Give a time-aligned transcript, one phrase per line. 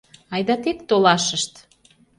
[0.33, 1.53] Айда тек толашышт.